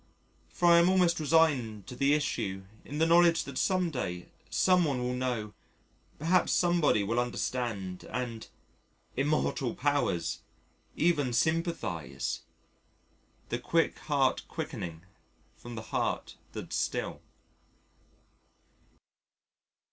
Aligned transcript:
For 0.49 0.67
I 0.71 0.79
am 0.79 0.89
almost 0.89 1.19
resigned 1.19 1.85
to 1.85 1.95
the 1.95 2.15
issue 2.15 2.63
in 2.83 2.97
the 2.97 3.05
knowledge 3.05 3.43
that 3.43 3.59
some 3.59 3.91
day, 3.91 4.29
someone 4.49 4.97
will 5.03 5.13
know, 5.13 5.53
perhaps 6.17 6.53
somebody 6.53 7.03
will 7.03 7.19
understand 7.19 8.05
and 8.05 8.47
immortal 9.15 9.75
powers! 9.75 10.39
even 10.95 11.33
sympathise, 11.33 12.39
"the 13.49 13.59
quick 13.59 13.99
heart 14.09 14.41
quickening 14.47 15.03
from 15.55 15.75
the 15.75 15.83
heart 15.93 16.35
that's 16.53 16.75
still." 16.77 17.21